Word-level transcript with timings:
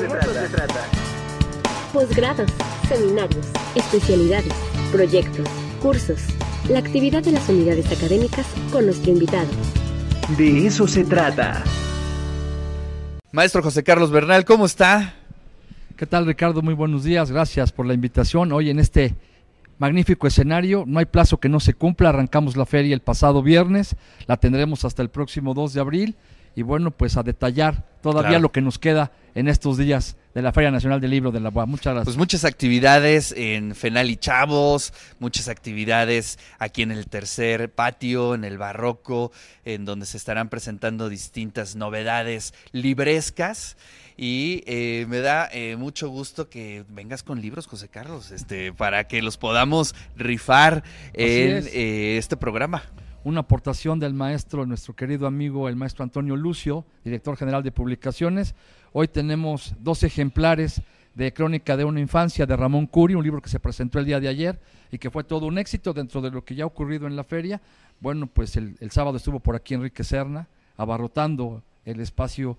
se 0.00 0.48
trata. 0.48 0.86
Posgrados, 1.92 2.50
seminarios, 2.88 3.46
especialidades, 3.74 4.52
proyectos, 4.90 5.46
cursos. 5.82 6.20
La 6.70 6.78
actividad 6.78 7.22
de 7.22 7.32
las 7.32 7.46
unidades 7.48 7.86
académicas 7.92 8.46
con 8.72 8.86
nuestro 8.86 9.12
invitado. 9.12 9.48
De 10.38 10.66
eso 10.66 10.86
se 10.86 11.04
trata. 11.04 11.62
Maestro 13.32 13.62
José 13.62 13.82
Carlos 13.82 14.10
Bernal, 14.10 14.44
¿cómo 14.44 14.64
está? 14.64 15.14
¿Qué 15.96 16.06
tal 16.06 16.24
Ricardo? 16.24 16.62
Muy 16.62 16.74
buenos 16.74 17.04
días, 17.04 17.30
gracias 17.30 17.70
por 17.70 17.84
la 17.84 17.92
invitación. 17.92 18.52
Hoy 18.52 18.70
en 18.70 18.78
este 18.78 19.14
magnífico 19.78 20.26
escenario, 20.26 20.84
no 20.86 20.98
hay 20.98 21.04
plazo 21.04 21.38
que 21.38 21.50
no 21.50 21.60
se 21.60 21.74
cumpla, 21.74 22.08
arrancamos 22.08 22.56
la 22.56 22.64
feria 22.64 22.94
el 22.94 23.02
pasado 23.02 23.42
viernes, 23.42 23.96
la 24.26 24.38
tendremos 24.38 24.84
hasta 24.86 25.02
el 25.02 25.10
próximo 25.10 25.52
2 25.52 25.74
de 25.74 25.80
abril 25.80 26.16
y 26.60 26.62
bueno, 26.62 26.90
pues 26.90 27.16
a 27.16 27.22
detallar 27.22 27.84
todavía 28.02 28.28
Claro. 28.30 28.42
lo 28.42 28.52
que 28.52 28.60
nos 28.60 28.78
queda 28.78 29.12
en 29.34 29.48
estos 29.48 29.78
días 29.78 30.16
de 30.34 30.42
la 30.42 30.52
Feria 30.52 30.70
Nacional 30.70 31.00
del 31.00 31.10
Libro 31.10 31.30
de 31.32 31.40
la 31.40 31.48
UAM. 31.48 31.70
Muchas 31.70 31.92
gracias. 31.94 32.04
Pues 32.04 32.16
muchas 32.18 32.44
actividades 32.44 33.32
en 33.36 33.74
Fenal 33.74 34.10
y 34.10 34.16
Chavos, 34.16 34.92
muchas 35.18 35.48
actividades 35.48 36.38
aquí 36.58 36.82
en 36.82 36.92
el 36.92 37.06
tercer 37.06 37.70
patio, 37.70 38.34
en 38.34 38.44
el 38.44 38.58
barroco, 38.58 39.32
en 39.64 39.84
donde 39.86 40.04
se 40.06 40.16
estarán 40.18 40.48
presentando 40.50 41.08
distintas 41.08 41.76
novedades 41.76 42.52
librescas. 42.72 43.76
Y 44.16 44.62
eh, 44.66 45.06
me 45.08 45.20
da 45.20 45.48
eh, 45.50 45.76
mucho 45.76 46.10
gusto 46.10 46.50
que 46.50 46.84
vengas 46.90 47.22
con 47.22 47.40
libros, 47.40 47.66
José 47.66 47.88
Carlos, 47.88 48.30
este, 48.32 48.70
para 48.72 49.04
que 49.08 49.22
los 49.22 49.38
podamos 49.38 49.94
rifar 50.14 50.84
en 51.14 51.56
es. 51.56 51.66
eh, 51.72 52.18
este 52.18 52.36
programa. 52.36 52.82
Una 53.24 53.40
aportación 53.40 54.00
del 54.00 54.14
maestro, 54.14 54.64
nuestro 54.64 54.94
querido 54.94 55.26
amigo, 55.26 55.68
el 55.68 55.76
maestro 55.76 56.04
Antonio 56.04 56.36
Lucio, 56.36 56.84
director 57.04 57.36
general 57.36 57.62
de 57.62 57.72
publicaciones. 57.72 58.54
Hoy 58.92 59.08
tenemos 59.08 59.74
dos 59.80 60.02
ejemplares 60.02 60.82
de 61.14 61.32
Crónica 61.32 61.76
de 61.76 61.84
una 61.84 62.00
infancia 62.00 62.46
de 62.46 62.56
Ramón 62.56 62.86
Curi, 62.86 63.14
un 63.14 63.24
libro 63.24 63.42
que 63.42 63.50
se 63.50 63.60
presentó 63.60 63.98
el 63.98 64.06
día 64.06 64.20
de 64.20 64.28
ayer 64.28 64.58
y 64.90 64.98
que 64.98 65.10
fue 65.10 65.24
todo 65.24 65.46
un 65.46 65.58
éxito 65.58 65.92
dentro 65.92 66.22
de 66.22 66.30
lo 66.30 66.44
que 66.44 66.54
ya 66.54 66.64
ha 66.64 66.66
ocurrido 66.66 67.06
en 67.06 67.16
la 67.16 67.24
feria. 67.24 67.60
Bueno, 68.00 68.26
pues 68.26 68.56
el, 68.56 68.76
sábado 68.90 69.18
estuvo 69.18 69.38
por 69.40 69.54
aquí 69.54 69.74
Enrique 69.74 70.02
Serna, 70.02 70.48
abarrotando 70.78 71.62
el 71.84 72.00
espacio 72.00 72.56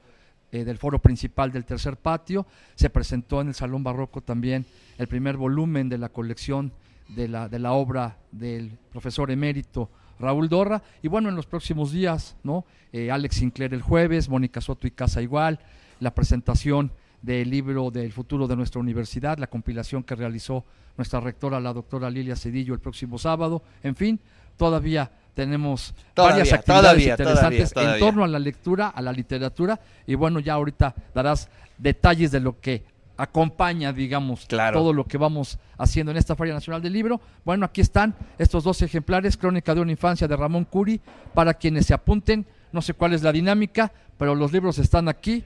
eh, 0.51 0.63
del 0.63 0.77
foro 0.77 0.99
principal 0.99 1.51
del 1.51 1.65
tercer 1.65 1.97
patio. 1.97 2.45
Se 2.75 2.91
presentó 2.91 3.41
en 3.41 3.47
el 3.47 3.55
Salón 3.55 3.83
Barroco 3.83 4.21
también 4.21 4.65
el 4.99 5.07
primer 5.07 5.37
volumen 5.37 5.89
de 5.89 5.97
la 5.97 6.09
colección 6.09 6.71
de 7.07 7.27
la, 7.27 7.49
de 7.49 7.57
la 7.57 7.71
obra 7.71 8.17
del 8.31 8.77
profesor 8.91 9.31
emérito 9.31 9.89
Raúl 10.21 10.47
Dorra. 10.49 10.81
Y 11.01 11.07
bueno, 11.07 11.29
en 11.29 11.35
los 11.35 11.45
próximos 11.45 11.91
días, 11.91 12.35
¿no? 12.43 12.65
Eh, 12.93 13.11
Alex 13.11 13.35
Sinclair 13.35 13.73
el 13.73 13.81
jueves, 13.81 14.29
Mónica 14.29 14.61
Soto 14.61 14.87
y 14.87 14.91
Casa 14.91 15.21
Igual, 15.21 15.59
la 15.99 16.13
presentación 16.13 16.91
del 17.21 17.49
libro 17.49 17.91
del 17.91 18.11
futuro 18.11 18.47
de 18.47 18.55
nuestra 18.55 18.79
universidad, 18.79 19.37
la 19.37 19.47
compilación 19.47 20.03
que 20.03 20.15
realizó 20.15 20.65
nuestra 20.97 21.19
rectora, 21.19 21.59
la 21.59 21.73
doctora 21.73 22.09
Lilia 22.09 22.35
Cedillo, 22.35 22.73
el 22.73 22.79
próximo 22.79 23.17
sábado. 23.17 23.63
En 23.83 23.95
fin, 23.95 24.19
todavía 24.57 25.11
tenemos 25.33 25.93
Todavía, 26.13 26.37
varias 26.37 26.53
actividades 26.53 26.83
todavía, 26.83 27.11
interesantes 27.11 27.73
todavía, 27.73 27.93
en 27.93 27.99
torno 27.99 28.23
a 28.23 28.27
la 28.27 28.39
lectura, 28.39 28.87
a 28.87 29.01
la 29.01 29.11
literatura. 29.11 29.79
Y 30.07 30.15
bueno, 30.15 30.39
ya 30.39 30.53
ahorita 30.53 30.93
darás 31.13 31.49
detalles 31.77 32.31
de 32.31 32.39
lo 32.39 32.59
que 32.59 32.83
acompaña, 33.17 33.93
digamos, 33.93 34.45
Claro. 34.47 34.79
todo 34.79 34.93
lo 34.93 35.05
que 35.05 35.17
vamos 35.17 35.59
haciendo 35.77 36.11
en 36.11 36.17
esta 36.17 36.35
Feria 36.35 36.53
Nacional 36.53 36.81
del 36.81 36.93
Libro. 36.93 37.21
Bueno, 37.45 37.65
aquí 37.65 37.81
están 37.81 38.15
estos 38.37 38.63
dos 38.63 38.81
ejemplares, 38.81 39.37
Crónica 39.37 39.75
de 39.75 39.81
una 39.81 39.91
infancia 39.91 40.27
de 40.27 40.35
Ramón 40.35 40.65
Curi, 40.65 40.99
para 41.33 41.53
quienes 41.53 41.85
se 41.85 41.93
apunten, 41.93 42.45
no 42.71 42.81
sé 42.81 42.93
cuál 42.93 43.13
es 43.13 43.21
la 43.23 43.31
dinámica, 43.31 43.91
pero 44.17 44.35
los 44.35 44.51
libros 44.51 44.77
están 44.79 45.07
aquí 45.07 45.43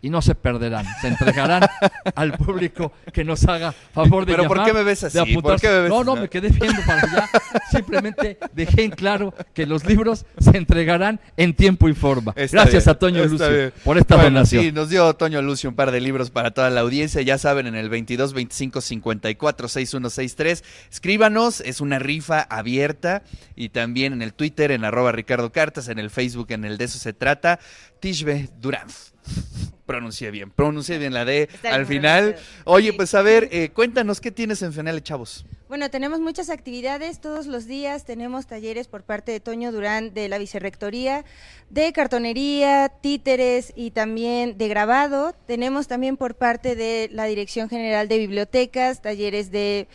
y 0.00 0.10
no 0.10 0.22
se 0.22 0.34
perderán, 0.34 0.86
se 1.00 1.08
entregarán 1.08 1.62
al 2.14 2.32
público 2.38 2.92
que 3.12 3.24
nos 3.24 3.44
haga 3.46 3.72
favor 3.72 4.24
de 4.24 4.32
Pero 4.32 4.46
¿por 4.48 4.58
llamar, 4.58 4.72
qué 4.72 4.78
me 4.78 4.84
ves 4.84 5.04
así? 5.04 5.36
¿Por 5.36 5.60
qué 5.60 5.68
me 5.68 5.80
ves 5.80 5.90
No, 5.90 6.04
no, 6.04 6.16
me 6.16 6.28
quedé 6.28 6.50
viendo 6.50 6.80
para 6.86 7.02
allá, 7.02 7.28
simplemente 7.70 8.38
dejé 8.52 8.84
en 8.84 8.90
claro 8.92 9.34
que 9.54 9.66
los 9.66 9.84
libros 9.84 10.24
se 10.38 10.56
entregarán 10.56 11.20
en 11.36 11.54
tiempo 11.54 11.88
y 11.88 11.94
forma. 11.94 12.32
Está 12.36 12.58
Gracias 12.58 12.84
bien, 12.84 12.94
a 12.94 12.98
Toño 12.98 13.24
Lucio 13.26 13.50
bien. 13.50 13.72
por 13.84 13.98
esta 13.98 14.14
Bueno, 14.16 14.30
donación. 14.30 14.64
Sí, 14.64 14.72
nos 14.72 14.88
dio 14.88 15.14
Toño 15.14 15.42
Lucio 15.42 15.70
un 15.70 15.76
par 15.76 15.90
de 15.90 16.00
libros 16.00 16.30
para 16.30 16.52
toda 16.52 16.70
la 16.70 16.80
audiencia. 16.80 17.22
Ya 17.22 17.38
saben, 17.38 17.66
en 17.66 17.74
el 17.74 17.88
22 17.88 18.32
25 18.34 18.80
54 18.80 19.68
6163. 19.68 20.64
Escríbanos, 20.90 21.60
es 21.60 21.80
una 21.80 21.98
rifa 21.98 22.40
abierta. 22.42 23.22
Y 23.56 23.70
también 23.70 24.12
en 24.12 24.22
el 24.22 24.34
Twitter, 24.34 24.70
en 24.70 24.84
arroba 24.84 25.12
Ricardo 25.12 25.50
Cartas, 25.50 25.88
en 25.88 25.98
el 25.98 26.10
Facebook, 26.10 26.46
en 26.50 26.64
el 26.64 26.78
de 26.78 26.84
eso 26.84 26.98
se 26.98 27.12
trata. 27.12 27.58
Tishbe 28.00 28.48
Durán. 28.60 28.86
Pronuncié 29.88 30.30
bien, 30.30 30.50
pronuncié 30.50 30.98
bien 30.98 31.14
la 31.14 31.24
D 31.24 31.48
Está 31.50 31.74
al 31.74 31.86
final. 31.86 32.36
Oye, 32.64 32.92
pues 32.92 33.14
a 33.14 33.22
ver, 33.22 33.48
eh, 33.50 33.70
cuéntanos 33.70 34.20
qué 34.20 34.30
tienes 34.30 34.60
en 34.60 34.74
Fenale 34.74 35.02
Chavos. 35.02 35.46
Bueno, 35.66 35.88
tenemos 35.88 36.20
muchas 36.20 36.50
actividades 36.50 37.22
todos 37.22 37.46
los 37.46 37.66
días. 37.66 38.04
Tenemos 38.04 38.46
talleres 38.46 38.86
por 38.86 39.02
parte 39.02 39.32
de 39.32 39.40
Toño 39.40 39.72
Durán 39.72 40.12
de 40.12 40.28
la 40.28 40.36
Vicerrectoría, 40.36 41.24
de 41.70 41.90
cartonería, 41.94 42.90
títeres 43.00 43.72
y 43.74 43.92
también 43.92 44.58
de 44.58 44.68
grabado. 44.68 45.34
Tenemos 45.46 45.88
también 45.88 46.18
por 46.18 46.34
parte 46.34 46.76
de 46.76 47.08
la 47.10 47.24
Dirección 47.24 47.70
General 47.70 48.08
de 48.08 48.18
Bibliotecas, 48.18 49.00
talleres 49.00 49.50
de 49.50 49.88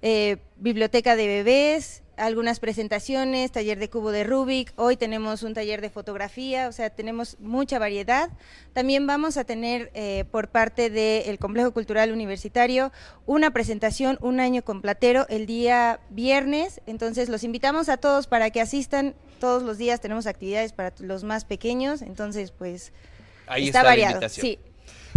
eh, 0.00 0.36
biblioteca 0.58 1.16
de 1.16 1.26
bebés, 1.26 2.04
algunas 2.20 2.60
presentaciones, 2.60 3.50
taller 3.50 3.78
de 3.78 3.88
cubo 3.88 4.12
de 4.12 4.24
Rubik. 4.24 4.72
Hoy 4.76 4.96
tenemos 4.96 5.42
un 5.42 5.54
taller 5.54 5.80
de 5.80 5.90
fotografía, 5.90 6.68
o 6.68 6.72
sea, 6.72 6.90
tenemos 6.90 7.36
mucha 7.40 7.78
variedad. 7.78 8.30
También 8.72 9.06
vamos 9.06 9.36
a 9.36 9.44
tener 9.44 9.90
eh, 9.94 10.24
por 10.30 10.48
parte 10.48 10.90
del 10.90 11.38
Complejo 11.38 11.72
Cultural 11.72 12.12
Universitario 12.12 12.92
una 13.26 13.50
presentación, 13.52 14.18
un 14.20 14.38
año 14.38 14.62
con 14.62 14.82
Platero, 14.82 15.26
el 15.28 15.46
día 15.46 16.00
viernes. 16.10 16.80
Entonces, 16.86 17.28
los 17.28 17.42
invitamos 17.42 17.88
a 17.88 17.96
todos 17.96 18.26
para 18.26 18.50
que 18.50 18.60
asistan. 18.60 19.14
Todos 19.40 19.62
los 19.62 19.78
días 19.78 20.00
tenemos 20.00 20.26
actividades 20.26 20.72
para 20.72 20.92
los 20.98 21.24
más 21.24 21.44
pequeños. 21.44 22.02
Entonces, 22.02 22.50
pues, 22.50 22.92
Ahí 23.46 23.66
está, 23.66 23.78
está, 23.78 23.82
la 23.82 23.88
variado. 23.88 24.12
invitación. 24.12 24.46
Sí. 24.46 24.58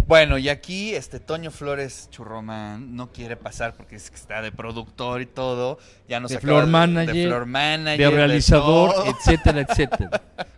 Bueno, 0.05 0.37
y 0.37 0.49
aquí 0.49 0.93
este 0.95 1.19
Toño 1.19 1.49
Flores 1.49 2.09
Churromán 2.11 2.95
no 2.95 3.11
quiere 3.11 3.37
pasar 3.37 3.73
porque 3.73 3.95
es 3.95 4.09
que 4.09 4.17
está 4.17 4.41
de 4.41 4.51
productor 4.51 5.21
y 5.21 5.25
todo. 5.25 5.79
Ya 6.07 6.19
nos 6.19 6.31
de 6.31 6.37
acaba 6.37 6.59
floor 6.59 6.67
manager, 6.67 7.15
de, 7.15 7.25
floor 7.25 7.45
manager, 7.45 8.09
de 8.09 8.15
realizador, 8.15 8.93
etcétera, 9.07 9.61
etcétera. 9.61 10.21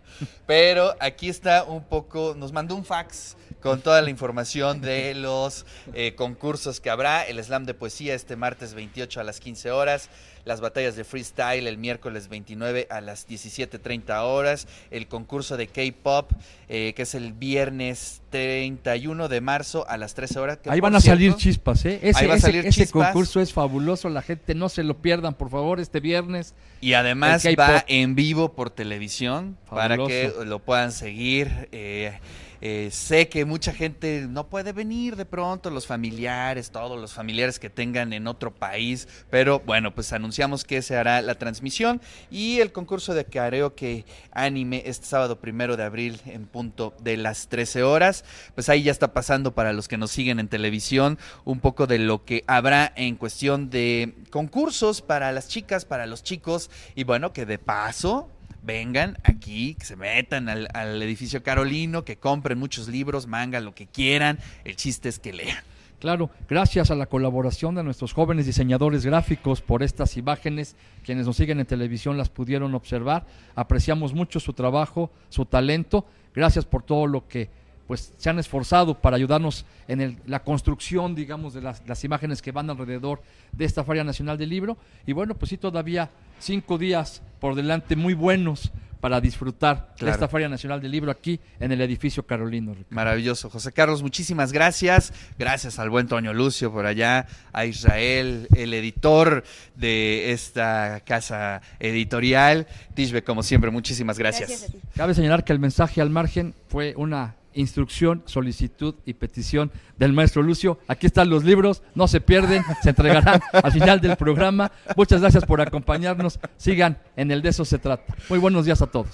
Pero 0.46 0.94
aquí 1.00 1.28
está 1.28 1.64
un 1.64 1.82
poco, 1.84 2.34
nos 2.36 2.52
mandó 2.52 2.74
un 2.74 2.84
fax 2.84 3.36
con 3.60 3.80
toda 3.80 4.00
la 4.02 4.10
información 4.10 4.80
de 4.80 5.14
los 5.14 5.66
eh, 5.94 6.14
concursos 6.14 6.80
que 6.80 6.90
habrá. 6.90 7.22
El 7.24 7.42
slam 7.42 7.64
de 7.64 7.74
poesía 7.74 8.14
este 8.14 8.36
martes 8.36 8.74
28 8.74 9.20
a 9.20 9.24
las 9.24 9.40
15 9.40 9.70
horas. 9.72 10.08
Las 10.44 10.60
batallas 10.60 10.94
de 10.94 11.02
freestyle 11.02 11.66
el 11.66 11.76
miércoles 11.76 12.28
29 12.28 12.86
a 12.88 13.00
las 13.00 13.26
17.30 13.28 14.22
horas. 14.22 14.68
El 14.92 15.08
concurso 15.08 15.56
de 15.56 15.66
K-pop, 15.66 16.30
eh, 16.68 16.92
que 16.94 17.02
es 17.02 17.16
el 17.16 17.32
viernes 17.32 18.20
31 18.30 19.26
de 19.28 19.40
marzo 19.40 19.84
a 19.88 19.96
las 19.96 20.14
13 20.14 20.38
horas. 20.38 20.58
que 20.58 20.70
Ahí 20.70 20.78
van 20.78 20.94
a 20.94 21.00
salir 21.00 21.34
chispas, 21.34 21.84
¿eh? 21.86 21.98
Ese, 22.02 22.20
Ahí 22.20 22.26
va 22.28 22.34
a 22.34 22.36
ese- 22.36 22.46
salir 22.46 22.66
ese 22.66 22.82
chispas. 22.84 23.08
concurso 23.08 23.40
es 23.40 23.52
fabuloso, 23.52 24.08
la 24.08 24.22
gente 24.22 24.54
no 24.54 24.68
se 24.68 24.84
lo 24.84 24.98
pierdan, 24.98 25.34
por 25.34 25.50
favor, 25.50 25.80
este 25.80 25.98
viernes. 25.98 26.54
Y 26.80 26.92
además 26.92 27.44
va 27.58 27.84
en 27.88 28.14
vivo 28.14 28.52
por 28.52 28.70
televisión 28.70 29.56
para. 29.68 29.96
Que 30.06 30.32
lo 30.44 30.58
puedan 30.58 30.92
seguir. 30.92 31.68
eh, 31.72 32.18
eh, 32.60 32.88
sé 32.90 33.28
que 33.28 33.44
mucha 33.44 33.72
gente 33.72 34.26
no 34.28 34.48
puede 34.48 34.72
venir 34.72 35.16
de 35.16 35.26
pronto, 35.26 35.70
los 35.70 35.86
familiares, 35.86 36.70
todos 36.70 36.98
los 36.98 37.12
familiares 37.12 37.58
que 37.58 37.68
tengan 37.68 38.12
en 38.12 38.26
otro 38.26 38.54
país, 38.54 39.08
pero 39.30 39.60
bueno, 39.60 39.94
pues 39.94 40.12
anunciamos 40.12 40.64
que 40.64 40.80
se 40.80 40.96
hará 40.96 41.20
la 41.20 41.34
transmisión 41.34 42.00
y 42.30 42.60
el 42.60 42.72
concurso 42.72 43.14
de 43.14 43.26
karaoke 43.26 44.04
anime 44.32 44.82
este 44.86 45.06
sábado 45.06 45.38
primero 45.38 45.76
de 45.76 45.84
abril 45.84 46.20
en 46.24 46.46
punto 46.46 46.94
de 47.00 47.16
las 47.18 47.48
13 47.48 47.82
horas. 47.82 48.24
Pues 48.54 48.68
ahí 48.68 48.82
ya 48.82 48.92
está 48.92 49.12
pasando 49.12 49.54
para 49.54 49.72
los 49.72 49.86
que 49.86 49.98
nos 49.98 50.10
siguen 50.10 50.40
en 50.40 50.48
televisión 50.48 51.18
un 51.44 51.60
poco 51.60 51.86
de 51.86 51.98
lo 51.98 52.24
que 52.24 52.42
habrá 52.46 52.92
en 52.96 53.16
cuestión 53.16 53.68
de 53.68 54.14
concursos 54.30 55.02
para 55.02 55.30
las 55.32 55.48
chicas, 55.48 55.84
para 55.84 56.06
los 56.06 56.22
chicos 56.22 56.70
y 56.94 57.04
bueno, 57.04 57.32
que 57.32 57.44
de 57.44 57.58
paso 57.58 58.30
vengan 58.66 59.16
aquí, 59.22 59.74
que 59.74 59.84
se 59.86 59.96
metan 59.96 60.48
al, 60.48 61.02
edificio 61.02 61.42
Carolino, 61.42 62.04
que 62.04 62.16
compren 62.16 62.58
muchos 62.58 62.88
libros, 62.88 63.26
manga, 63.26 63.60
lo 63.60 63.74
que 63.74 63.86
quieran. 63.86 64.38
El 64.64 64.76
chiste 64.76 65.08
es 65.08 65.18
que 65.18 65.32
lean. 65.32 65.58
Claro, 66.00 66.28
gracias 66.46 66.90
a 66.90 66.94
la 66.94 67.06
colaboración 67.06 67.74
de 67.74 67.82
nuestros 67.82 68.12
jóvenes 68.12 68.44
diseñadores 68.44 69.06
gráficos 69.06 69.62
por 69.62 69.82
estas 69.82 70.18
imágenes, 70.18 70.76
quienes 71.04 71.26
nos 71.26 71.36
siguen 71.36 71.58
en 71.58 71.66
televisión 71.66 72.18
las 72.18 72.28
pudieron 72.28 72.74
observar. 72.74 73.24
Apreciamos 73.54 74.12
mucho 74.12 74.38
su 74.38 74.52
trabajo, 74.52 75.10
su 75.30 75.46
talento. 75.46 76.04
Gracias 76.34 76.66
por 76.66 76.82
todo 76.82 77.06
lo 77.06 77.26
que 77.26 77.48
pues 77.86 78.12
se 78.18 78.28
han 78.30 78.38
esforzado 78.38 78.94
para 79.00 79.16
ayudarnos 79.16 79.64
en 79.88 80.00
el- 80.00 80.16
la 80.26 80.42
construcción, 80.42 81.14
digamos, 81.14 81.54
de 81.54 81.62
las, 81.62 81.82
las 81.86 82.02
imágenes 82.04 82.42
que 82.42 82.52
van 82.52 82.68
alrededor 82.70 83.22
de 83.52 83.64
esta 83.64 83.84
Feria 83.84 84.02
Nacional 84.04 84.36
del 84.38 84.48
Libro. 84.50 84.76
Y 85.06 85.12
bueno, 85.12 85.34
pues 85.34 85.50
sí, 85.50 85.56
todavía 85.56 86.10
cinco 86.40 86.78
días 86.78 87.22
por 87.40 87.54
delante 87.54 87.94
muy 87.96 88.14
buenos 88.14 88.72
para 89.00 89.20
disfrutar 89.20 89.94
de 90.00 90.10
esta 90.10 90.26
Feria 90.26 90.48
Nacional 90.48 90.80
del 90.80 90.90
Libro 90.90 91.12
aquí 91.12 91.38
en 91.60 91.70
el 91.70 91.80
edificio 91.82 92.26
Carolino. 92.26 92.72
Ricardo. 92.72 92.94
Maravilloso, 92.94 93.50
José 93.50 93.70
Carlos, 93.70 94.02
muchísimas 94.02 94.52
gracias. 94.52 95.12
Gracias 95.38 95.78
al 95.78 95.90
buen 95.90 96.08
Toño 96.08 96.32
Lucio 96.34 96.72
por 96.72 96.86
allá, 96.86 97.26
a 97.52 97.66
Israel, 97.66 98.48
el 98.56 98.74
editor 98.74 99.44
de 99.76 100.32
esta 100.32 101.02
casa 101.04 101.60
editorial. 101.78 102.66
Tishbe, 102.94 103.22
como 103.22 103.42
siempre, 103.44 103.70
muchísimas 103.70 104.18
gracias. 104.18 104.48
Gracias 104.48 104.70
a 104.70 104.72
ti. 104.72 104.78
Cabe 104.96 105.14
señalar 105.14 105.44
que 105.44 105.52
el 105.52 105.58
mensaje 105.60 106.00
al 106.00 106.10
margen 106.10 106.54
fue 106.68 106.94
una 106.96 107.36
instrucción, 107.56 108.22
solicitud 108.26 108.94
y 109.04 109.14
petición 109.14 109.72
del 109.98 110.12
maestro 110.12 110.42
Lucio. 110.42 110.78
Aquí 110.86 111.06
están 111.06 111.28
los 111.28 111.44
libros, 111.44 111.82
no 111.94 112.06
se 112.06 112.20
pierden, 112.20 112.62
se 112.82 112.90
entregarán 112.90 113.40
al 113.52 113.72
final 113.72 114.00
del 114.00 114.16
programa. 114.16 114.70
Muchas 114.96 115.20
gracias 115.20 115.44
por 115.44 115.60
acompañarnos. 115.60 116.38
Sigan 116.56 116.98
en 117.16 117.30
el 117.30 117.42
de 117.42 117.48
eso 117.48 117.64
se 117.64 117.78
trata. 117.78 118.14
Muy 118.28 118.38
buenos 118.38 118.64
días 118.64 118.80
a 118.82 118.86
todos. 118.86 119.08